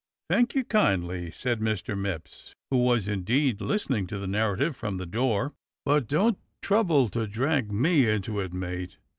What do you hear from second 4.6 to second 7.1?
from the door, "but don't trouble